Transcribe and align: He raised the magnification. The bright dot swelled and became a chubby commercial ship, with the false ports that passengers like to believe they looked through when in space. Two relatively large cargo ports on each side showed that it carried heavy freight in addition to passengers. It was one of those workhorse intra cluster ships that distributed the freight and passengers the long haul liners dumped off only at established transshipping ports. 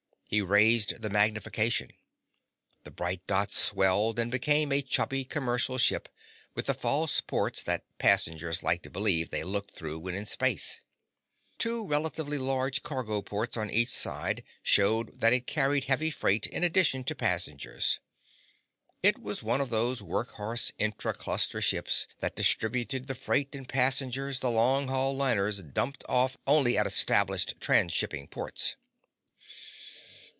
He 0.33 0.41
raised 0.41 1.01
the 1.01 1.09
magnification. 1.09 1.91
The 2.85 2.89
bright 2.91 3.19
dot 3.27 3.51
swelled 3.51 4.17
and 4.17 4.31
became 4.31 4.71
a 4.71 4.81
chubby 4.81 5.25
commercial 5.25 5.77
ship, 5.77 6.07
with 6.55 6.67
the 6.67 6.73
false 6.73 7.19
ports 7.19 7.61
that 7.63 7.83
passengers 7.97 8.63
like 8.63 8.81
to 8.83 8.89
believe 8.89 9.29
they 9.29 9.43
looked 9.43 9.71
through 9.71 9.99
when 9.99 10.15
in 10.15 10.25
space. 10.25 10.83
Two 11.57 11.85
relatively 11.85 12.37
large 12.37 12.81
cargo 12.81 13.21
ports 13.21 13.57
on 13.57 13.69
each 13.69 13.89
side 13.89 14.45
showed 14.63 15.19
that 15.19 15.33
it 15.33 15.47
carried 15.47 15.83
heavy 15.83 16.09
freight 16.09 16.47
in 16.47 16.63
addition 16.63 17.03
to 17.03 17.13
passengers. 17.13 17.99
It 19.03 19.19
was 19.21 19.43
one 19.43 19.59
of 19.59 19.69
those 19.69 20.01
workhorse 20.01 20.71
intra 20.79 21.13
cluster 21.13 21.59
ships 21.59 22.07
that 22.21 22.37
distributed 22.37 23.07
the 23.07 23.15
freight 23.15 23.53
and 23.53 23.67
passengers 23.67 24.39
the 24.39 24.49
long 24.49 24.87
haul 24.87 25.13
liners 25.13 25.61
dumped 25.61 26.05
off 26.07 26.37
only 26.47 26.77
at 26.77 26.87
established 26.87 27.59
transshipping 27.59 28.29
ports. 28.29 28.77